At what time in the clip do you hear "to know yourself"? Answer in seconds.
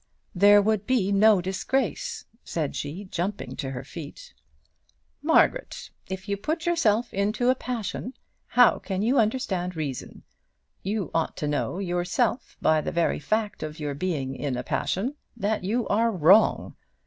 11.37-12.57